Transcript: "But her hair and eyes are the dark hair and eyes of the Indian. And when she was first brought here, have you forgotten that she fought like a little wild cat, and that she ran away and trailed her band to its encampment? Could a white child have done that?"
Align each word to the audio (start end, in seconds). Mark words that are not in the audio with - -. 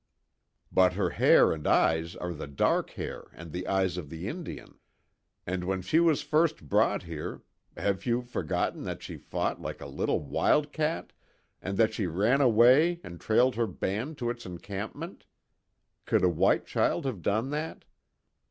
"But 0.71 0.93
her 0.93 1.11
hair 1.11 1.51
and 1.51 1.67
eyes 1.67 2.15
are 2.15 2.33
the 2.33 2.47
dark 2.47 2.89
hair 2.97 3.27
and 3.33 3.55
eyes 3.67 3.97
of 3.97 4.09
the 4.09 4.27
Indian. 4.27 4.79
And 5.45 5.63
when 5.63 5.83
she 5.83 5.99
was 5.99 6.23
first 6.23 6.67
brought 6.67 7.03
here, 7.03 7.43
have 7.77 8.07
you 8.07 8.23
forgotten 8.23 8.81
that 8.85 9.03
she 9.03 9.15
fought 9.15 9.61
like 9.61 9.79
a 9.79 9.85
little 9.85 10.19
wild 10.19 10.71
cat, 10.71 11.13
and 11.61 11.77
that 11.77 11.93
she 11.93 12.07
ran 12.07 12.41
away 12.41 12.99
and 13.03 13.21
trailed 13.21 13.53
her 13.53 13.67
band 13.67 14.17
to 14.17 14.31
its 14.31 14.43
encampment? 14.43 15.27
Could 16.07 16.23
a 16.23 16.29
white 16.29 16.65
child 16.65 17.05
have 17.05 17.21
done 17.21 17.51
that?" 17.51 17.85